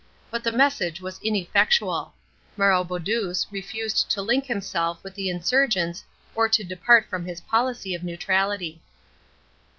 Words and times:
But 0.31 0.43
the 0.43 0.51
message 0.51 0.99
was 0.99 1.19
ineffectual. 1.21 2.15
Maroboduus 2.57 3.45
refused 3.51 4.09
to 4.09 4.23
link 4.23 4.47
himself 4.47 5.03
with 5.03 5.13
the 5.13 5.29
insurgents 5.29 6.03
or 6.33 6.49
to 6.49 6.63
depart 6.63 7.05
from 7.05 7.23
his 7.23 7.41
policy 7.41 7.93
of 7.93 8.03
neutrality. 8.03 8.81